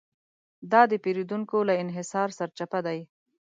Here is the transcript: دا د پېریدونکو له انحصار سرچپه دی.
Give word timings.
دا 0.71 0.81
د 0.91 0.93
پېریدونکو 1.03 1.57
له 1.69 1.73
انحصار 1.83 2.29
سرچپه 2.37 2.79
دی. 2.87 2.99